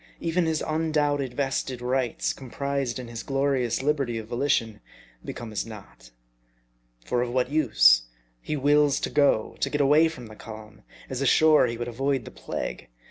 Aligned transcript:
Even 0.19 0.47
his 0.47 0.63
undoubted 0.65 1.35
vested 1.35 1.79
rights, 1.79 2.33
comprised 2.33 2.97
in 2.97 3.07
his 3.07 3.21
glorious 3.21 3.83
liberty 3.83 4.17
of 4.17 4.25
volition, 4.29 4.81
become 5.23 5.51
as 5.51 5.63
naught. 5.63 6.09
For 7.05 7.21
of 7.21 7.29
what 7.31 7.51
use? 7.51 8.05
He 8.41 8.55
wills 8.57 8.99
to 9.01 9.11
go: 9.11 9.57
to 9.59 9.69
get 9.69 9.79
away 9.79 10.07
from 10.07 10.25
the 10.25 10.35
calm: 10.35 10.81
as 11.07 11.21
ashore 11.21 11.67
he 11.67 11.77
would 11.77 11.87
avoid 11.87 12.25
the 12.25 12.31
plague. 12.31 12.89